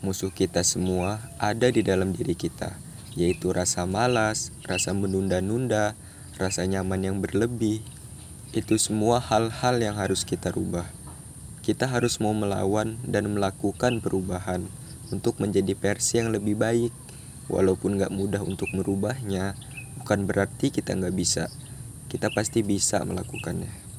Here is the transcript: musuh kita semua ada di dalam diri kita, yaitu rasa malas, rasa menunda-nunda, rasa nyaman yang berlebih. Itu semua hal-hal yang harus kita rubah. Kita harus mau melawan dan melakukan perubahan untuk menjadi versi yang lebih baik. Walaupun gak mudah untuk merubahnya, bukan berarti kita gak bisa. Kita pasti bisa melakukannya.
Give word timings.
musuh 0.00 0.32
kita 0.32 0.64
semua 0.64 1.20
ada 1.36 1.68
di 1.68 1.84
dalam 1.84 2.16
diri 2.16 2.32
kita, 2.32 2.72
yaitu 3.12 3.52
rasa 3.52 3.84
malas, 3.84 4.48
rasa 4.64 4.96
menunda-nunda, 4.96 5.92
rasa 6.40 6.64
nyaman 6.64 7.04
yang 7.04 7.16
berlebih. 7.20 7.84
Itu 8.56 8.80
semua 8.80 9.20
hal-hal 9.20 9.76
yang 9.78 10.00
harus 10.00 10.24
kita 10.24 10.48
rubah. 10.50 10.88
Kita 11.60 11.86
harus 11.86 12.16
mau 12.18 12.32
melawan 12.32 12.96
dan 13.04 13.28
melakukan 13.30 14.00
perubahan 14.00 14.64
untuk 15.12 15.38
menjadi 15.38 15.76
versi 15.76 16.18
yang 16.18 16.32
lebih 16.32 16.56
baik. 16.56 16.92
Walaupun 17.52 18.00
gak 18.00 18.14
mudah 18.14 18.40
untuk 18.40 18.72
merubahnya, 18.72 19.54
bukan 20.00 20.24
berarti 20.24 20.72
kita 20.72 20.96
gak 20.96 21.14
bisa. 21.14 21.52
Kita 22.08 22.32
pasti 22.32 22.64
bisa 22.64 23.04
melakukannya. 23.04 23.89